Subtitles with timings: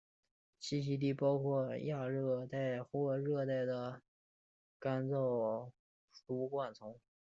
[0.59, 4.01] 栖息地包括亚热带或热带的
[4.79, 5.69] 干燥
[6.11, 6.99] 疏灌丛。